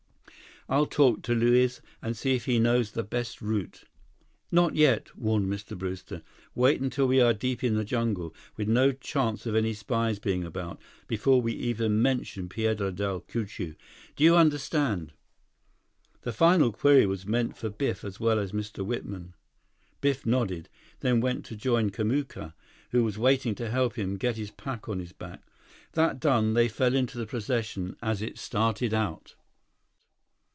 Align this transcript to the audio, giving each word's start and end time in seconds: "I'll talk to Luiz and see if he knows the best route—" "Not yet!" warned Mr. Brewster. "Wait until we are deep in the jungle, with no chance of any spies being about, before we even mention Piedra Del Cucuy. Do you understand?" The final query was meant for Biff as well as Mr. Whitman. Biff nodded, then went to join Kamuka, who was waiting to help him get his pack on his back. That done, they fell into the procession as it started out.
"I'll 0.69 0.85
talk 0.85 1.21
to 1.23 1.35
Luiz 1.35 1.81
and 2.01 2.15
see 2.15 2.33
if 2.33 2.45
he 2.45 2.57
knows 2.57 2.91
the 2.91 3.03
best 3.03 3.41
route—" 3.41 3.83
"Not 4.53 4.73
yet!" 4.73 5.13
warned 5.17 5.47
Mr. 5.51 5.77
Brewster. 5.77 6.21
"Wait 6.55 6.79
until 6.79 7.07
we 7.09 7.19
are 7.19 7.33
deep 7.33 7.61
in 7.61 7.75
the 7.75 7.83
jungle, 7.83 8.33
with 8.55 8.69
no 8.69 8.93
chance 8.93 9.45
of 9.45 9.53
any 9.53 9.73
spies 9.73 10.17
being 10.17 10.45
about, 10.45 10.79
before 11.07 11.41
we 11.41 11.51
even 11.53 12.01
mention 12.01 12.47
Piedra 12.47 12.89
Del 12.93 13.19
Cucuy. 13.19 13.75
Do 14.15 14.23
you 14.23 14.37
understand?" 14.37 15.11
The 16.21 16.31
final 16.31 16.71
query 16.71 17.05
was 17.05 17.25
meant 17.27 17.57
for 17.57 17.69
Biff 17.69 18.05
as 18.05 18.21
well 18.21 18.39
as 18.39 18.53
Mr. 18.53 18.85
Whitman. 18.85 19.33
Biff 19.99 20.25
nodded, 20.25 20.69
then 21.01 21.19
went 21.19 21.43
to 21.47 21.57
join 21.57 21.89
Kamuka, 21.89 22.53
who 22.91 23.03
was 23.03 23.17
waiting 23.17 23.55
to 23.55 23.69
help 23.71 23.95
him 23.97 24.15
get 24.15 24.37
his 24.37 24.51
pack 24.51 24.87
on 24.87 24.99
his 24.99 25.11
back. 25.11 25.41
That 25.93 26.21
done, 26.21 26.53
they 26.53 26.69
fell 26.69 26.95
into 26.95 27.17
the 27.17 27.25
procession 27.27 27.97
as 28.01 28.21
it 28.21 28.37
started 28.39 28.93
out. 28.93 29.35